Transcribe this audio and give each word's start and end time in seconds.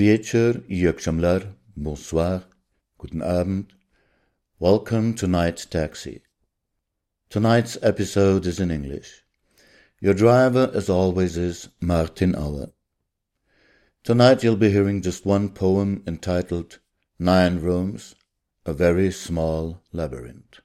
Wieczór 0.00 0.62
i 0.68 0.92
bonsoir, 1.76 2.40
guten 2.96 3.22
Abend. 3.22 3.74
Welcome 4.58 5.12
to 5.14 5.26
Night 5.26 5.66
Taxi. 5.70 6.22
Tonight's 7.28 7.76
episode 7.82 8.46
is 8.46 8.58
in 8.60 8.70
English. 8.70 9.26
Your 10.00 10.14
driver, 10.14 10.70
as 10.74 10.88
always, 10.88 11.36
is 11.36 11.68
Martin 11.82 12.34
Auer. 12.34 12.72
Tonight 14.02 14.42
you'll 14.42 14.56
be 14.56 14.70
hearing 14.70 15.02
just 15.02 15.26
one 15.26 15.50
poem 15.50 16.02
entitled 16.06 16.78
Nine 17.18 17.60
Rooms, 17.60 18.14
a 18.64 18.72
Very 18.72 19.10
Small 19.10 19.82
Labyrinth. 19.92 20.60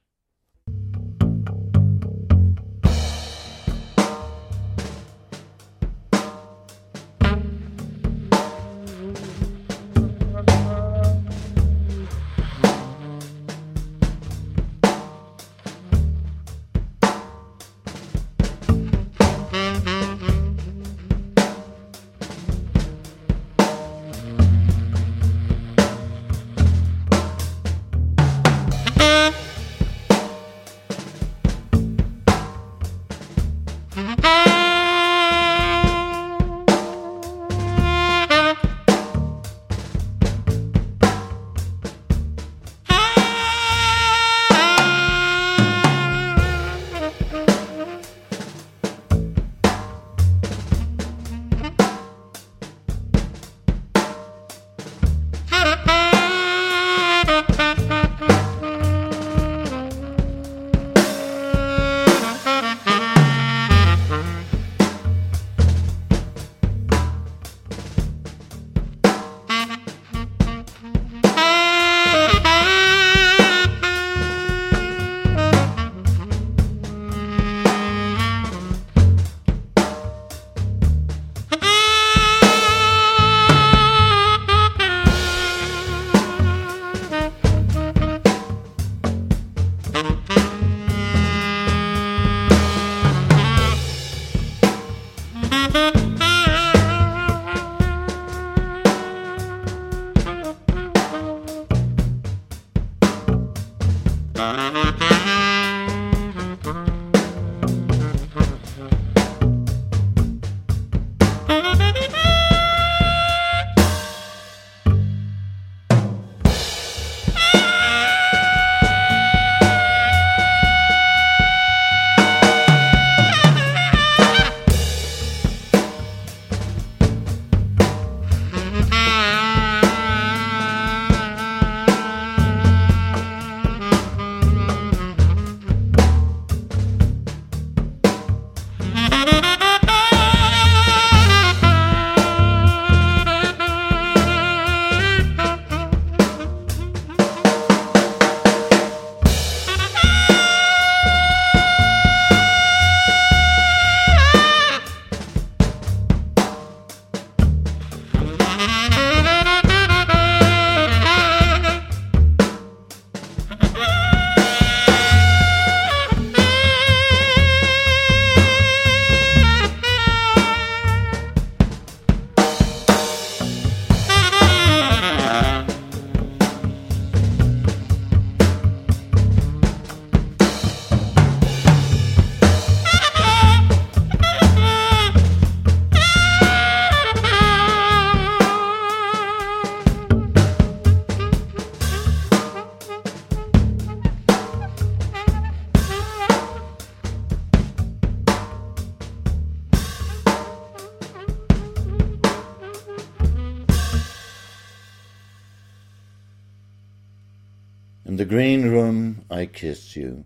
Green 208.24 208.70
room 208.70 209.24
I 209.30 209.46
kiss 209.46 209.96
you. 209.96 210.24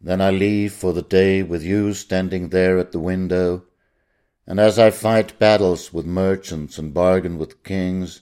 Then 0.00 0.20
I 0.20 0.30
leave 0.30 0.72
for 0.72 0.92
the 0.92 1.02
day 1.02 1.42
with 1.42 1.62
you 1.62 1.94
standing 1.94 2.50
there 2.50 2.78
at 2.78 2.92
the 2.92 2.98
window, 2.98 3.64
and 4.46 4.60
as 4.60 4.78
I 4.78 4.90
fight 4.90 5.38
battles 5.38 5.92
with 5.92 6.04
merchants 6.04 6.76
and 6.76 6.92
bargain 6.92 7.38
with 7.38 7.62
kings, 7.62 8.20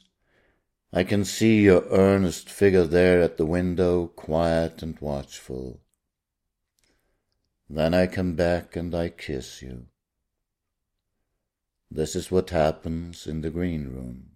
I 0.92 1.04
can 1.04 1.24
see 1.24 1.62
your 1.62 1.84
earnest 1.90 2.50
figure 2.50 2.84
there 2.84 3.20
at 3.22 3.38
the 3.38 3.46
window, 3.46 4.06
quiet 4.08 4.82
and 4.82 4.96
watchful. 5.00 5.80
Then 7.68 7.94
I 7.94 8.06
come 8.06 8.34
back 8.34 8.76
and 8.76 8.94
I 8.94 9.08
kiss 9.08 9.62
you. 9.62 9.86
This 11.90 12.14
is 12.14 12.30
what 12.30 12.50
happens 12.50 13.26
in 13.26 13.40
the 13.40 13.50
green 13.50 13.88
room. 13.88 14.32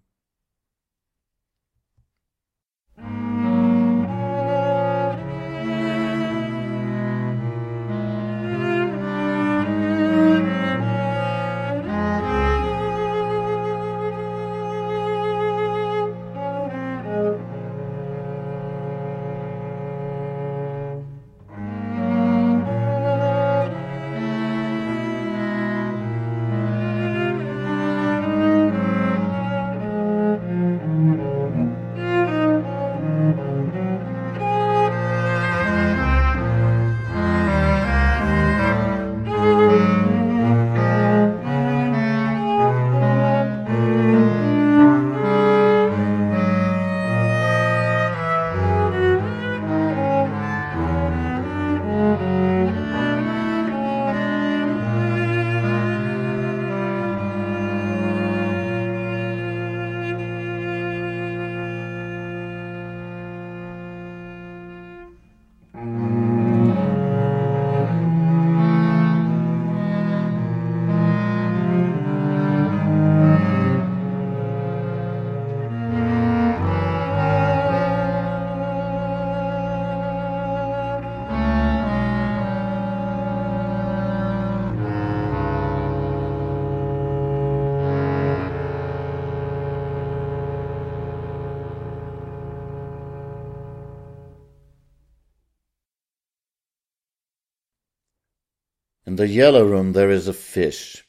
The 99.17 99.27
yellow 99.27 99.65
room 99.65 99.93
there 99.93 100.11
is 100.11 100.27
a 100.27 100.33
fish. 100.33 101.03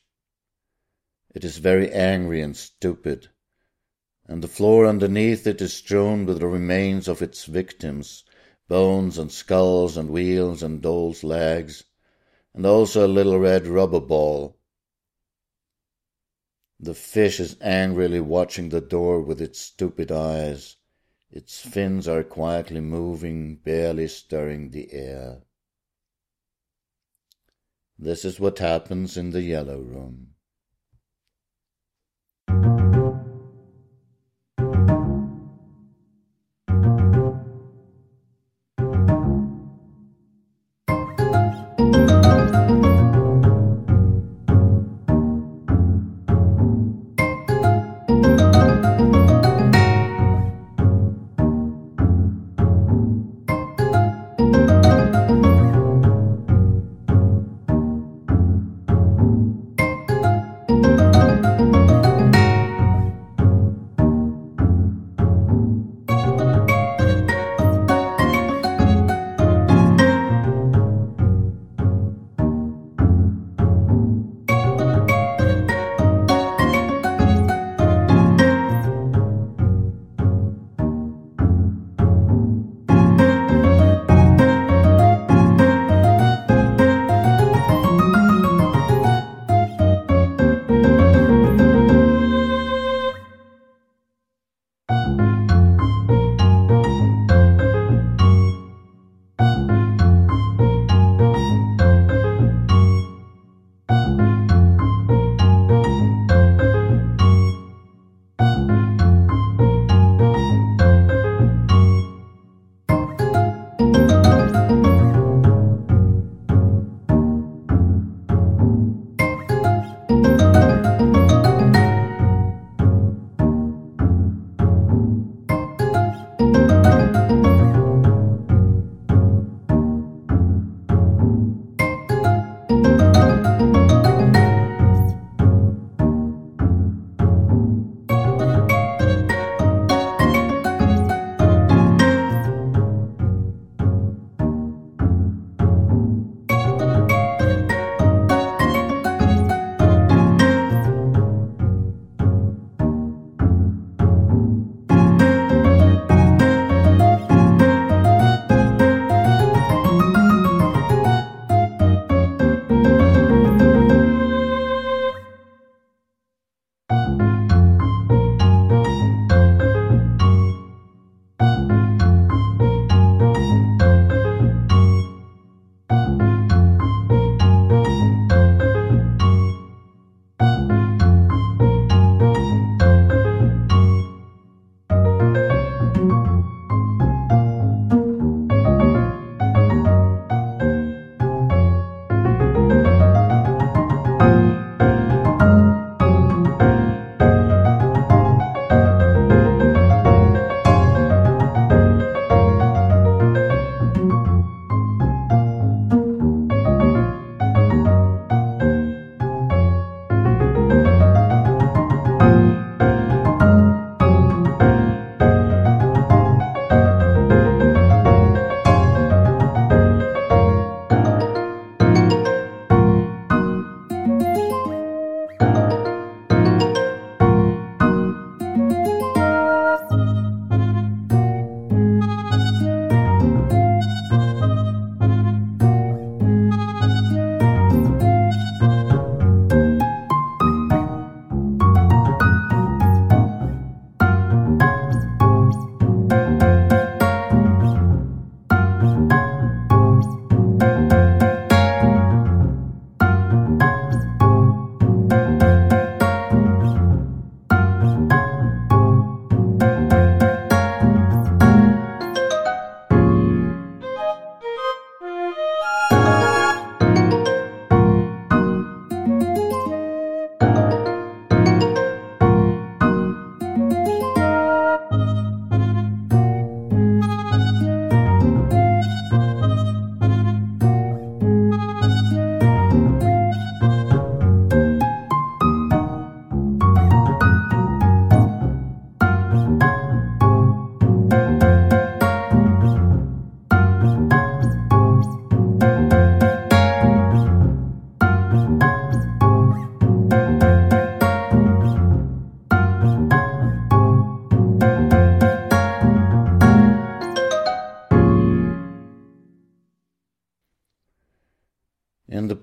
It 1.34 1.44
is 1.44 1.58
very 1.58 1.92
angry 1.92 2.40
and 2.40 2.56
stupid, 2.56 3.28
and 4.24 4.42
the 4.42 4.48
floor 4.48 4.86
underneath 4.86 5.46
it 5.46 5.60
is 5.60 5.74
strewn 5.74 6.24
with 6.24 6.40
the 6.40 6.46
remains 6.46 7.06
of 7.06 7.20
its 7.20 7.44
victims, 7.44 8.24
bones 8.66 9.18
and 9.18 9.30
skulls 9.30 9.98
and 9.98 10.08
wheels 10.08 10.62
and 10.62 10.80
dolls' 10.80 11.22
legs, 11.22 11.84
and 12.54 12.64
also 12.64 13.06
a 13.06 13.14
little 13.18 13.38
red 13.38 13.66
rubber 13.66 14.00
ball. 14.00 14.58
The 16.80 16.94
fish 16.94 17.38
is 17.40 17.58
angrily 17.60 18.20
watching 18.20 18.70
the 18.70 18.80
door 18.80 19.20
with 19.20 19.42
its 19.42 19.60
stupid 19.60 20.10
eyes. 20.10 20.76
Its 21.30 21.60
fins 21.60 22.08
are 22.08 22.24
quietly 22.24 22.80
moving, 22.80 23.56
barely 23.56 24.08
stirring 24.08 24.70
the 24.70 24.94
air. 24.94 25.42
This 27.98 28.24
is 28.24 28.38
what 28.38 28.60
happens 28.60 29.16
in 29.16 29.30
the 29.30 29.42
yellow 29.42 29.80
room. 29.80 30.28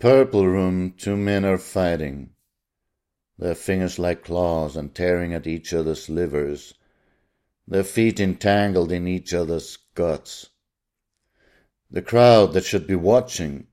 Purple 0.06 0.46
room, 0.48 0.94
two 0.96 1.18
men 1.18 1.44
are 1.44 1.58
fighting, 1.58 2.30
their 3.40 3.56
fingers 3.56 3.98
like 3.98 4.24
claws 4.24 4.78
and 4.78 4.94
tearing 4.94 5.34
at 5.34 5.48
each 5.48 5.74
other's 5.74 6.12
livers, 6.12 6.76
their 7.68 7.84
feet 7.84 8.20
entangled 8.20 8.92
in 8.92 9.08
each 9.08 9.34
other's 9.34 9.80
guts. 9.96 10.52
The 11.90 12.04
crowd 12.04 12.54
that 12.54 12.66
should 12.66 12.86
be 12.86 12.94
watching 12.94 13.66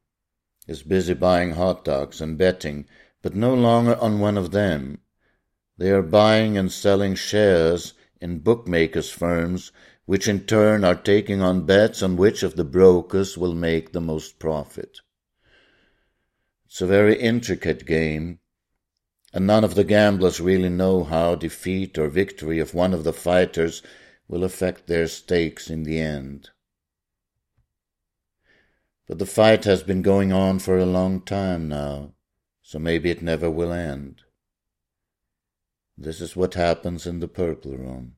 is 0.66 0.82
busy 0.82 1.12
buying 1.12 1.50
hot 1.50 1.84
dogs 1.84 2.22
and 2.22 2.38
betting, 2.38 2.86
but 3.20 3.36
no 3.36 3.52
longer 3.52 3.96
on 3.96 4.18
one 4.18 4.38
of 4.38 4.52
them. 4.52 5.02
They 5.76 5.90
are 5.90 6.00
buying 6.00 6.56
and 6.56 6.72
selling 6.72 7.14
shares 7.14 7.92
in 8.22 8.38
bookmakers' 8.38 9.10
firms, 9.10 9.70
which 10.06 10.26
in 10.26 10.46
turn 10.46 10.82
are 10.82 10.94
taking 10.94 11.42
on 11.42 11.66
bets 11.66 12.02
on 12.02 12.16
which 12.16 12.42
of 12.42 12.56
the 12.56 12.64
brokers 12.64 13.36
will 13.36 13.54
make 13.54 13.92
the 13.92 14.00
most 14.00 14.38
profit. 14.38 15.00
It's 16.72 16.80
a 16.80 16.86
very 16.86 17.20
intricate 17.20 17.84
game, 17.84 18.38
and 19.34 19.46
none 19.46 19.62
of 19.62 19.74
the 19.74 19.84
gamblers 19.84 20.40
really 20.40 20.70
know 20.70 21.04
how 21.04 21.34
defeat 21.34 21.98
or 21.98 22.08
victory 22.08 22.60
of 22.60 22.72
one 22.72 22.94
of 22.94 23.04
the 23.04 23.12
fighters 23.12 23.82
will 24.26 24.42
affect 24.42 24.86
their 24.86 25.06
stakes 25.06 25.68
in 25.68 25.82
the 25.82 26.00
end. 26.00 26.48
But 29.06 29.18
the 29.18 29.26
fight 29.26 29.64
has 29.64 29.82
been 29.82 30.00
going 30.00 30.32
on 30.32 30.60
for 30.60 30.78
a 30.78 30.86
long 30.86 31.20
time 31.20 31.68
now, 31.68 32.14
so 32.62 32.78
maybe 32.78 33.10
it 33.10 33.20
never 33.20 33.50
will 33.50 33.70
end. 33.70 34.22
This 35.98 36.22
is 36.22 36.34
what 36.34 36.54
happens 36.54 37.06
in 37.06 37.20
the 37.20 37.28
purple 37.28 37.76
room. 37.76 38.16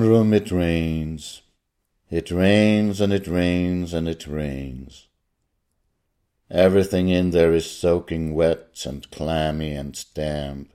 Room 0.00 0.32
it 0.32 0.50
rains. 0.50 1.42
It 2.10 2.30
rains 2.30 3.00
and 3.00 3.12
it 3.12 3.26
rains 3.26 3.92
and 3.92 4.08
it 4.08 4.26
rains. 4.26 5.08
Everything 6.50 7.08
in 7.08 7.30
there 7.30 7.52
is 7.52 7.68
soaking 7.68 8.34
wet 8.34 8.84
and 8.86 9.10
clammy 9.10 9.72
and 9.72 10.04
damp, 10.14 10.72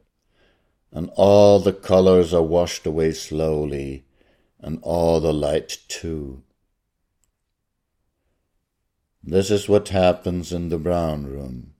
and 0.92 1.10
all 1.16 1.60
the 1.60 1.74
colors 1.74 2.34
are 2.34 2.42
washed 2.44 2.86
away 2.86 3.12
slowly, 3.12 4.04
and 4.60 4.80
all 4.82 5.20
the 5.20 5.34
light 5.34 5.78
too. 5.88 6.44
This 9.24 9.52
is 9.52 9.70
what 9.70 9.90
happens 9.90 10.52
in 10.52 10.70
the 10.70 10.80
brown 10.80 11.28
room. 11.28 11.76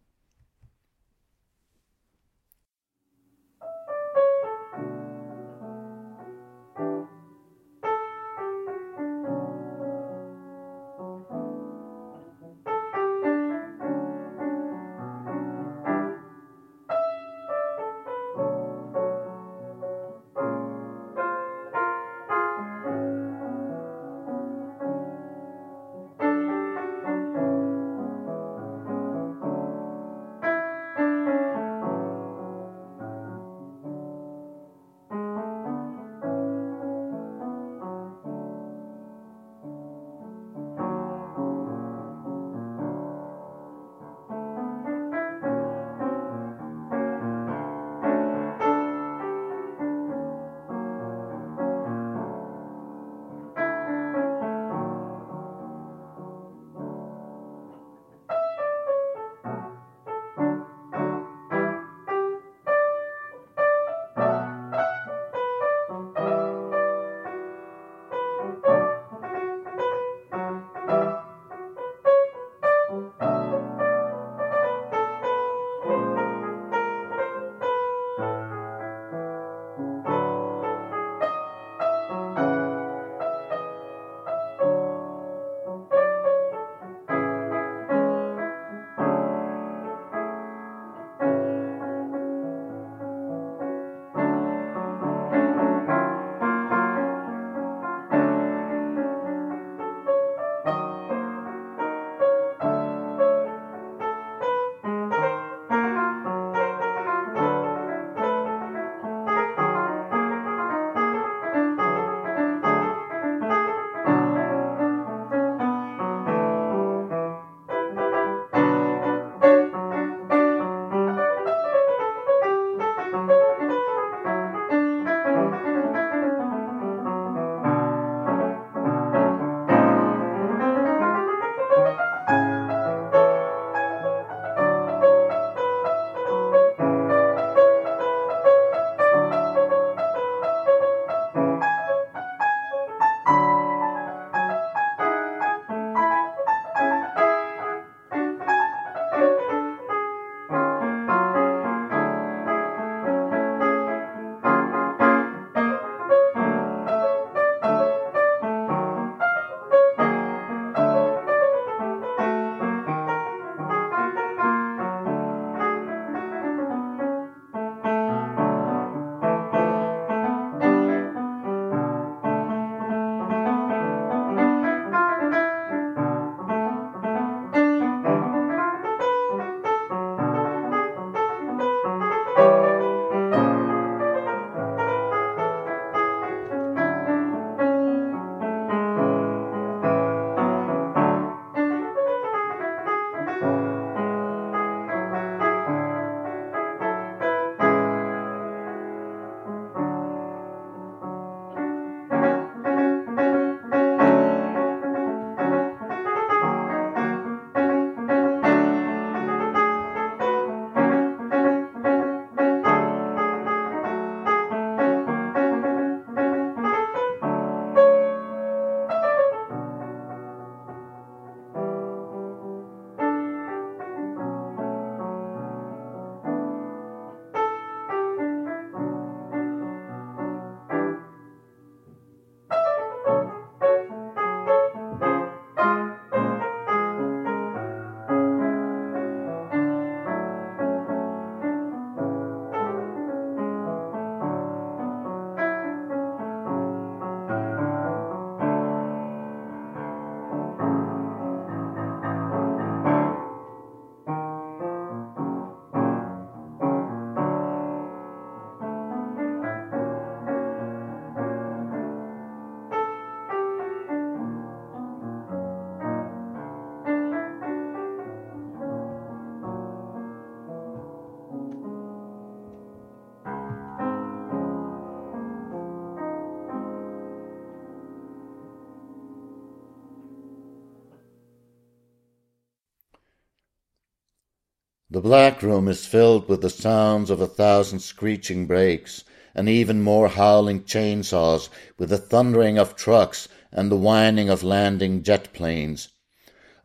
The 285.00 285.04
black 285.08 285.42
room 285.42 285.70
is 285.70 285.86
filled 285.86 286.28
with 286.28 286.42
the 286.42 286.50
sounds 286.50 287.10
of 287.10 287.22
a 287.22 287.26
thousand 287.26 287.80
screeching 287.80 288.48
brakes, 288.48 289.06
and 289.34 289.48
even 289.48 289.82
more 289.82 290.10
howling 290.10 290.64
chainsaws, 290.64 291.48
with 291.78 291.88
the 291.88 291.98
thundering 291.98 292.58
of 292.58 292.76
trucks 292.76 293.30
and 293.50 293.72
the 293.72 293.78
whining 293.78 294.28
of 294.28 294.44
landing 294.44 295.02
jet 295.02 295.32
planes. 295.32 295.88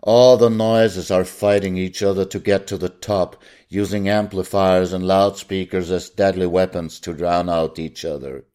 All 0.03 0.37
the 0.37 0.51
noises 0.51 1.13
are 1.13 1.25
fighting 1.25 1.77
each 1.77 2.03
other 2.03 2.25
to 2.25 2.41
get 2.41 2.67
to 2.67 2.77
the 2.77 2.89
top, 2.89 3.41
using 3.69 4.09
amplifiers 4.09 4.93
and 4.93 5.07
loudspeakers 5.07 5.93
as 5.93 6.11
deadly 6.11 6.49
weapons 6.49 6.99
to 7.03 7.15
drown 7.15 7.49
out 7.49 7.79
each 7.79 8.05
other. 8.05 8.47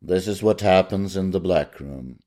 This 0.00 0.26
is 0.26 0.42
what 0.42 0.62
happens 0.62 1.18
in 1.18 1.32
the 1.32 1.40
black 1.40 1.78
room. 1.80 2.20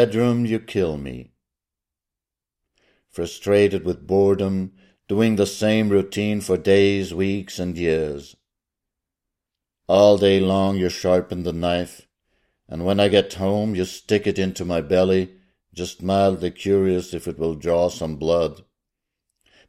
In 0.00 0.08
the 0.08 0.16
red 0.16 0.24
room 0.24 0.46
you 0.46 0.60
kill 0.60 0.96
me. 0.96 1.32
Frustrated 3.10 3.84
with 3.84 4.06
boredom, 4.06 4.72
doing 5.08 5.36
the 5.36 5.44
same 5.44 5.90
routine 5.90 6.40
for 6.40 6.56
days, 6.56 7.12
weeks, 7.12 7.58
and 7.58 7.76
years. 7.76 8.34
All 9.88 10.16
day 10.16 10.40
long 10.40 10.78
you 10.78 10.88
sharpen 10.88 11.42
the 11.42 11.52
knife, 11.52 12.08
and 12.66 12.86
when 12.86 12.98
I 12.98 13.08
get 13.08 13.34
home 13.34 13.74
you 13.74 13.84
stick 13.84 14.26
it 14.26 14.38
into 14.38 14.64
my 14.64 14.80
belly, 14.80 15.34
just 15.74 16.02
mildly 16.02 16.50
curious 16.50 17.12
if 17.12 17.28
it 17.28 17.38
will 17.38 17.54
draw 17.54 17.90
some 17.90 18.16
blood. 18.16 18.62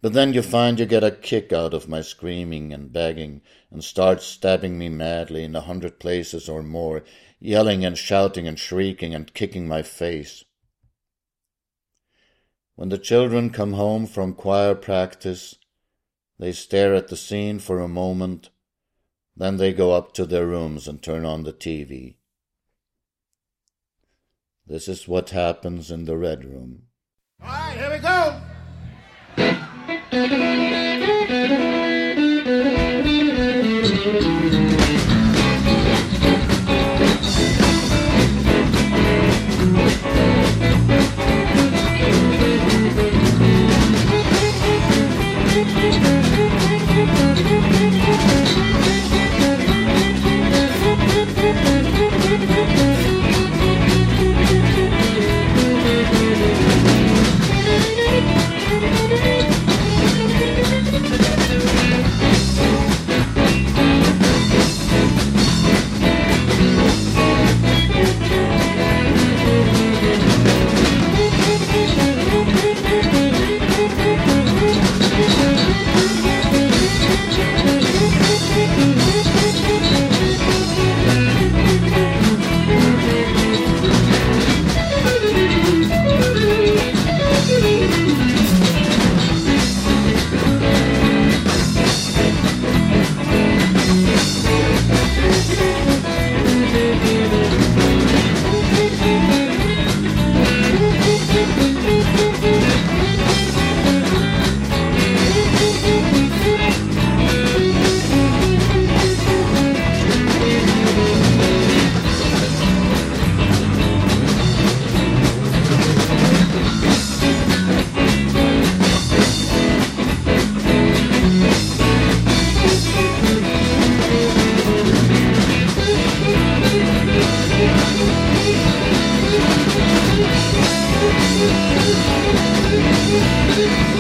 But 0.02 0.14
then 0.14 0.34
you 0.34 0.42
find 0.42 0.80
you 0.80 0.86
get 0.86 1.04
a 1.04 1.12
kick 1.12 1.52
out 1.52 1.74
of 1.74 1.90
my 1.90 2.00
screaming 2.00 2.72
and 2.72 2.94
begging, 2.94 3.42
and 3.70 3.84
start 3.84 4.22
stabbing 4.22 4.78
me 4.78 4.88
madly 4.88 5.44
in 5.44 5.58
a 5.58 5.62
hundred 5.62 6.00
places 6.00 6.48
or 6.48 6.64
more, 6.64 7.04
yelling 7.42 7.84
and 7.84 7.98
shouting 7.98 8.48
and 8.48 8.58
shrieking 8.58 9.16
and 9.16 9.34
kicking 9.34 9.68
my 9.68 9.82
face. 9.82 10.46
When 12.76 12.90
the 12.90 13.00
children 13.00 13.50
come 13.50 13.74
home 13.74 14.06
from 14.06 14.34
choir 14.34 14.76
practice, 14.76 15.56
they 16.40 16.52
stare 16.52 16.94
at 16.94 17.10
the 17.10 17.18
scene 17.18 17.60
for 17.60 17.80
a 17.80 17.88
moment, 17.88 18.50
then 19.36 19.58
they 19.58 19.74
go 19.74 19.92
up 19.92 20.14
to 20.14 20.26
their 20.26 20.46
rooms 20.46 20.88
and 20.88 21.02
turn 21.02 21.26
on 21.26 21.44
the 21.44 21.54
TV. 21.54 22.16
This 24.66 24.88
is 24.88 25.08
what 25.08 25.32
happens 25.32 25.92
in 25.92 26.06
the 26.06 26.18
Red 26.18 26.46
Room. 26.46 26.84
All 27.42 27.50
right, 27.50 27.78
here 27.78 27.92
we 27.92 27.98
go. 27.98 28.42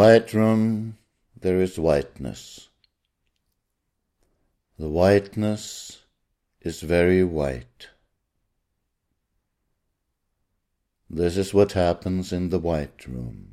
white 0.00 0.32
room 0.32 0.96
there 1.38 1.60
is 1.60 1.78
whiteness. 1.78 2.70
The 4.78 4.88
whiteness 4.88 6.04
is 6.62 6.80
very 6.80 7.22
white. 7.22 7.88
This 11.10 11.36
is 11.36 11.52
what 11.52 11.72
happens 11.72 12.32
in 12.32 12.48
the 12.48 12.58
white 12.58 13.06
room. 13.06 13.49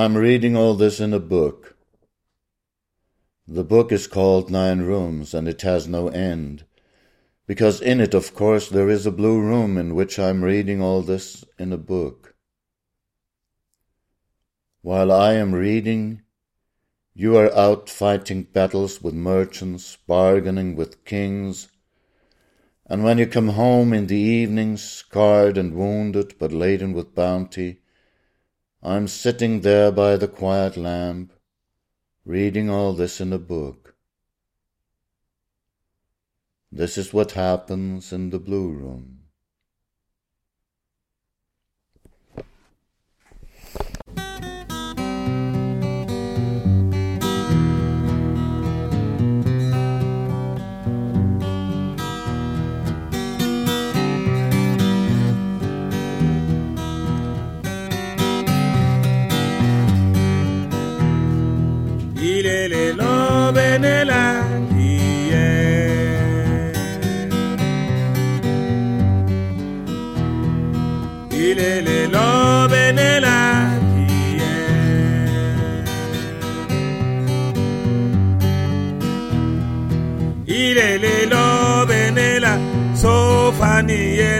I'm 0.00 0.16
reading 0.16 0.56
all 0.56 0.76
this 0.76 0.98
in 0.98 1.12
a 1.12 1.20
book. 1.20 1.76
The 3.46 3.64
book 3.64 3.92
is 3.92 4.06
called 4.06 4.50
Nine 4.50 4.80
Rooms, 4.80 5.34
and 5.34 5.46
it 5.46 5.60
has 5.60 5.86
no 5.86 6.08
end, 6.08 6.64
because 7.46 7.82
in 7.82 8.00
it, 8.00 8.14
of 8.14 8.34
course, 8.34 8.70
there 8.70 8.88
is 8.88 9.04
a 9.04 9.12
blue 9.12 9.38
room 9.38 9.76
in 9.76 9.94
which 9.94 10.18
I'm 10.18 10.42
reading 10.42 10.80
all 10.80 11.02
this 11.02 11.44
in 11.58 11.70
a 11.70 11.76
book. 11.76 12.34
While 14.80 15.12
I 15.12 15.34
am 15.34 15.54
reading, 15.54 16.22
you 17.12 17.36
are 17.36 17.54
out 17.54 17.90
fighting 17.90 18.44
battles 18.44 19.02
with 19.02 19.12
merchants, 19.12 19.98
bargaining 20.06 20.76
with 20.76 21.04
kings, 21.04 21.68
and 22.86 23.04
when 23.04 23.18
you 23.18 23.26
come 23.26 23.48
home 23.48 23.92
in 23.92 24.06
the 24.06 24.16
evening, 24.16 24.78
scarred 24.78 25.58
and 25.58 25.74
wounded, 25.74 26.36
but 26.38 26.52
laden 26.52 26.94
with 26.94 27.14
bounty, 27.14 27.82
I'm 28.82 29.08
sitting 29.08 29.60
there 29.60 29.92
by 29.92 30.16
the 30.16 30.26
quiet 30.26 30.74
lamp, 30.74 31.34
reading 32.24 32.70
all 32.70 32.94
this 32.94 33.20
in 33.20 33.30
a 33.30 33.38
book. 33.38 33.94
This 36.72 36.96
is 36.96 37.12
what 37.12 37.32
happens 37.32 38.10
in 38.10 38.30
the 38.30 38.38
blue 38.38 38.70
room. 38.70 39.19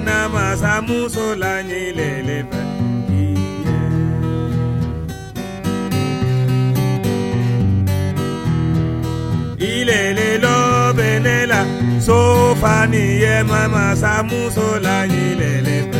Yena 0.01 0.28
masamuso 0.28 1.34
la 1.34 1.62
nyilele 1.62 2.44
ilele 9.59 10.38
lo 10.38 10.92
benela 10.94 11.66
ye 13.22 13.42
mama 13.42 13.96
samuso 13.96 14.80
la 14.80 15.07
nyilele 15.07 15.76
lo 15.92 15.99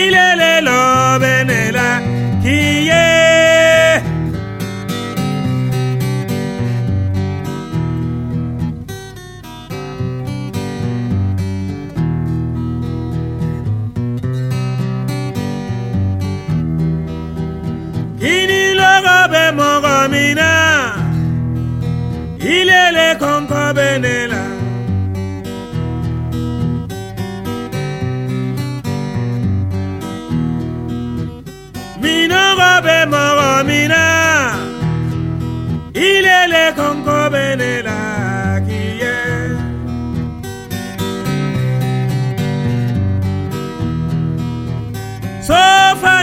ilele 0.00 0.52
lo 0.66 0.80
benela 1.22 1.88
kiye. 2.42 3.04
Kini 18.20 18.62
logo 18.80 19.16
be 19.32 19.44
mogo 19.58 19.96
mina. 20.12 20.50
Ilele 22.54 23.08
konko 23.22 23.62
benela 23.76 24.43
Eh. 36.46 36.74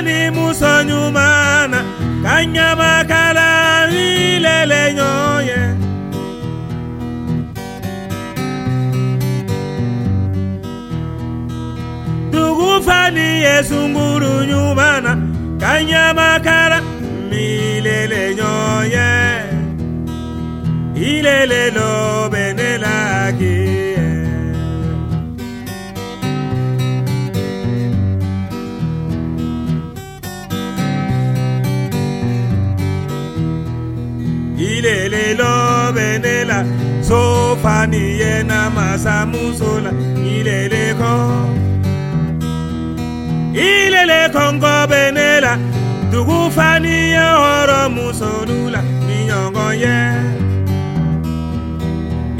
ni 0.05 0.30
muso 0.36 0.74
ɲuman 0.89 1.69
na 1.72 1.80
ka 2.24 2.36
ɲamakala 2.53 3.47
ilele 4.03 4.82
ɲɔgɔn 4.97 5.39
eh. 5.39 5.47
ye 5.49 5.61
dugu 12.32 12.69
fani 12.86 13.28
ye 13.45 13.55
sunguru 13.69 14.34
ɲuman 14.49 14.97
na 15.05 15.13
kanyamakara 15.61 16.80
milele 17.30 18.22
nyoye 18.38 19.07
eh. 19.38 19.40
Ilele 21.22 21.69
lo 21.69 22.30
benelaki 22.34 23.57
ilele 34.57 35.26
lo 35.39 35.93
benela 35.95 36.65
sofani 37.07 38.03
yena 38.22 38.69
masamusola 38.76 39.91
ilele 40.34 40.86
ko 40.99 41.13
ilele 43.53 44.22
kongo 44.34 44.76
benela 44.91 45.53
dugu 46.11 46.39
fani 46.55 46.95
ye 47.13 47.26
hɔrɔ 47.41 47.80
musolula 47.95 48.82
miɲɔgɔn 49.05 49.74
ye 49.84 50.30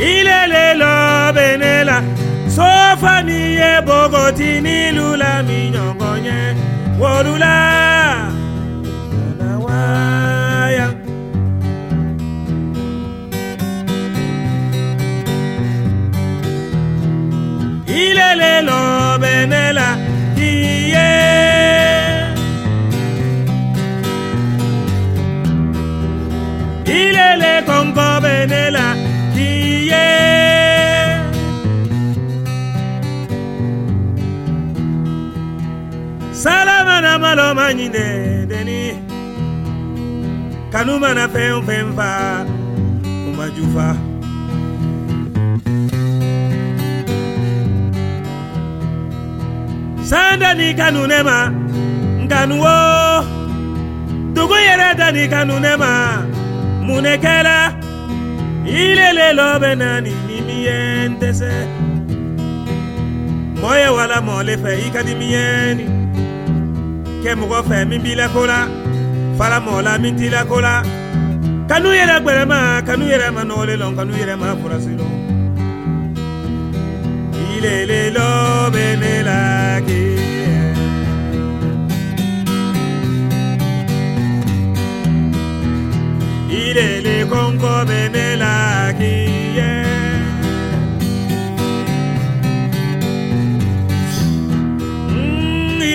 ilele 0.10 0.66
lɔ 0.82 0.94
benela 1.36 1.98
sofani 2.56 3.40
ye 3.60 3.72
bogotini 3.88 4.78
lula 4.98 5.32
miɲɔgɔn 5.48 6.18
ye 6.28 6.40
wolula 7.02 7.56
waya. 9.66 10.88
Ilele 18.02 18.54
lɔ 18.68 18.80
benela 19.22 19.88
ilele 27.00 27.54
konko 27.68 28.08
benela 28.24 28.31
na 37.36 37.54
malo 37.54 37.56
manyine 37.56 38.46
deni. 38.50 38.80
Kanu 40.72 41.00
mana 41.00 41.28
fɛn 41.34 41.62
fɛn 41.68 41.88
fa 41.98 42.10
umajufa 43.28 43.88
sanda 50.10 50.50
ni 50.60 50.68
kanu 50.80 51.02
ne 51.12 51.20
ma 51.28 51.38
nkanu 52.24 52.56
wo. 52.64 52.76
Dugu 54.36 54.58
yɛrɛ 54.68 54.90
da 55.00 55.08
ni 55.12 55.24
kanu 55.34 55.56
ne 55.60 55.74
ma 55.82 55.92
ilele 58.66 59.28
lɔ 59.40 59.48
bɛ 59.62 59.72
na 59.82 59.90
nimi 60.06 60.56
ye 60.66 61.08
n 61.10 61.14
ye 63.82 63.90
wala 63.96 64.18
mɔɔle 64.28 64.56
fɛ 64.64 64.72
i 64.86 64.90
ka 64.94 65.02
di 65.08 65.14
miɲɛni 65.20 66.01
kɛ 67.24 67.32
mɔgɔ 67.40 67.60
fɛ 67.70 67.78
min 67.90 68.02
b'i 68.04 68.14
la 68.20 68.28
ko 70.50 70.60
la 70.66 70.74
kanu 71.70 71.90
yɛrɛ 72.00 72.16
gwɛrɛma 72.24 72.58
kanu 72.88 73.04
yɛrɛ 73.12 73.28
kanu 73.98 74.14
yɛrɛ 74.20 74.36
ma 74.42 74.50
furasi 74.62 74.94
ilele 77.54 78.00
lɔ 78.16 78.28
bɛ 78.74 78.86
ne 79.02 79.14
la 79.28 79.40
ilele 86.62 87.16
kɔnkɔ 87.32 87.74
bɛ 87.90 88.00
ne 88.14 88.26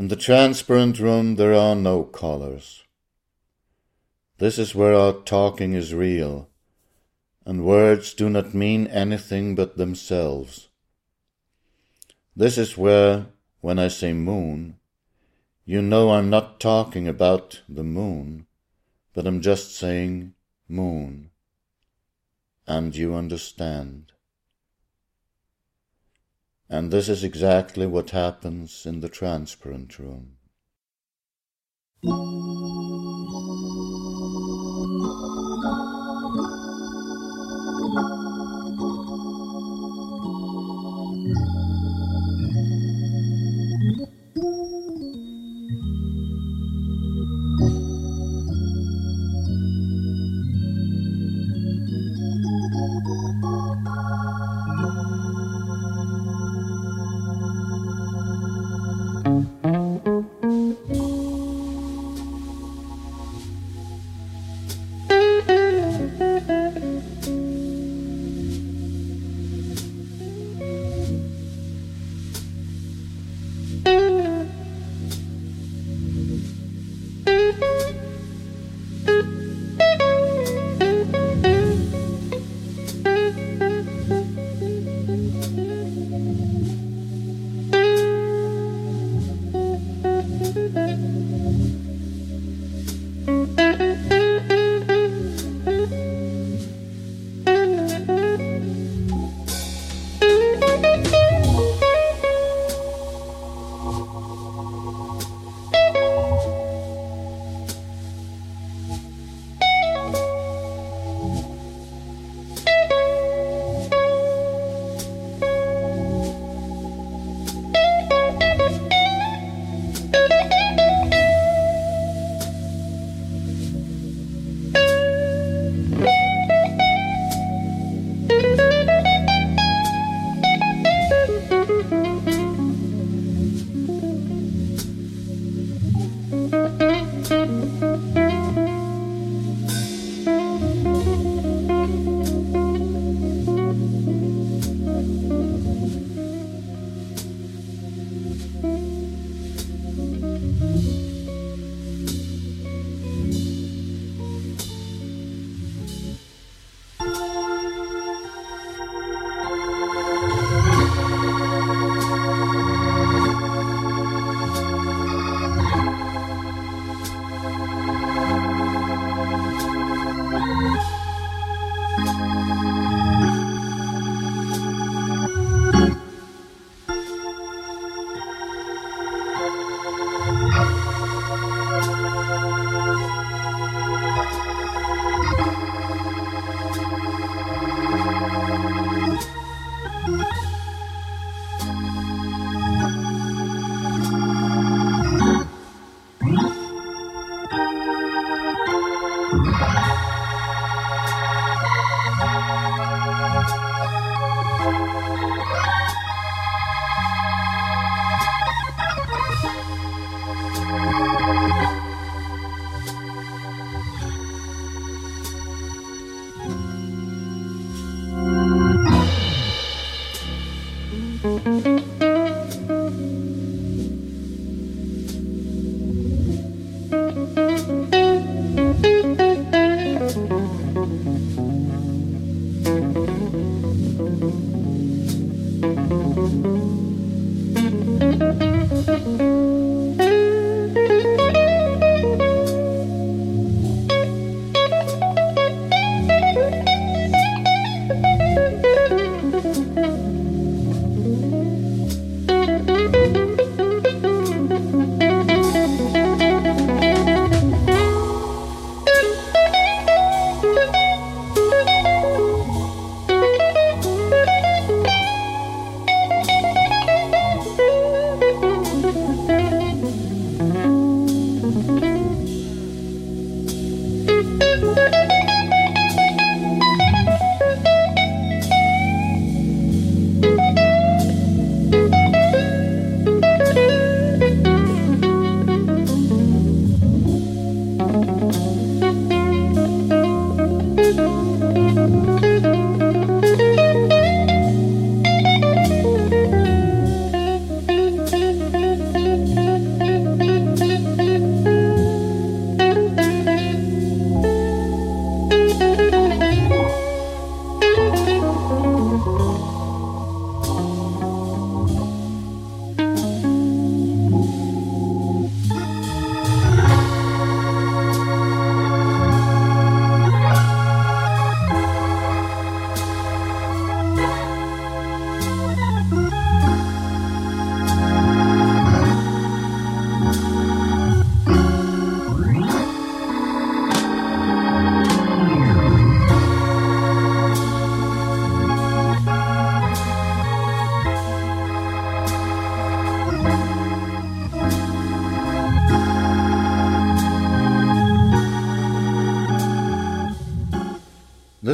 In 0.00 0.08
the 0.08 0.16
transparent 0.16 0.98
room 0.98 1.34
there 1.34 1.52
are 1.52 1.76
no 1.76 2.04
colors. 2.04 2.84
This 4.38 4.58
is 4.58 4.74
where 4.74 4.94
our 4.94 5.12
talking 5.12 5.74
is 5.74 5.92
real, 5.92 6.48
and 7.44 7.66
words 7.66 8.14
do 8.14 8.30
not 8.30 8.54
mean 8.54 8.86
anything 8.86 9.54
but 9.54 9.76
themselves. 9.76 10.70
This 12.34 12.56
is 12.56 12.78
where, 12.78 13.26
when 13.60 13.78
I 13.78 13.88
say 13.88 14.12
moon, 14.12 14.76
you 15.64 15.82
know 15.82 16.10
I'm 16.10 16.30
not 16.30 16.60
talking 16.60 17.06
about 17.06 17.62
the 17.68 17.84
moon, 17.84 18.46
but 19.14 19.26
I'm 19.26 19.40
just 19.40 19.76
saying 19.76 20.34
moon. 20.68 21.30
And 22.66 22.94
you 22.94 23.14
understand. 23.14 24.12
And 26.68 26.90
this 26.90 27.08
is 27.08 27.24
exactly 27.24 27.86
what 27.86 28.10
happens 28.10 28.86
in 28.86 29.00
the 29.00 29.08
transparent 29.08 29.98
room. 29.98 30.36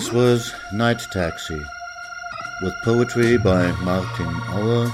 This 0.06 0.14
was 0.14 0.54
Night 0.72 1.00
Taxi, 1.10 1.60
with 2.62 2.72
poetry 2.84 3.38
by 3.38 3.72
Martin 3.82 4.32
Auer 4.54 4.88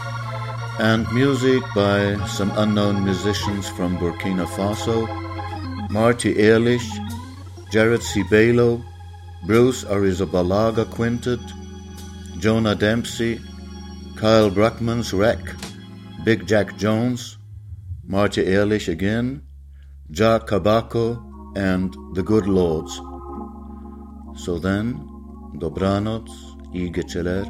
and 0.80 1.06
music 1.12 1.62
by 1.74 2.16
some 2.28 2.50
unknown 2.56 3.04
musicians 3.04 3.68
from 3.68 3.98
Burkina 3.98 4.46
Faso, 4.46 5.06
Marty 5.90 6.38
Ehrlich, 6.38 6.88
Jared 7.70 8.00
Cibelo, 8.00 8.82
Bruce 9.44 9.84
Arizabalaga 9.84 10.90
Quintet, 10.90 11.40
Jonah 12.38 12.74
Dempsey, 12.74 13.38
Kyle 14.16 14.50
Bruckmann's 14.50 15.12
Wreck, 15.12 15.44
Big 16.24 16.46
Jack 16.46 16.78
Jones, 16.78 17.36
Marty 18.06 18.46
Ehrlich 18.46 18.88
again, 18.88 19.42
Jack 20.10 20.46
Kabako, 20.46 21.20
and 21.54 21.94
The 22.14 22.22
Good 22.22 22.46
Lords. 22.46 22.98
So 24.34 24.58
then, 24.58 24.94
dobranoc, 25.54 26.28
i 26.72 26.90
geceler, 26.90 27.46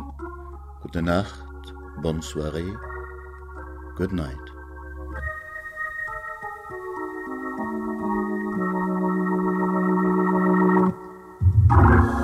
gute 0.82 1.02
Nacht, 1.02 1.74
bonne 2.02 2.22
good 3.96 4.12
night. 4.12 4.52
you 11.72 12.21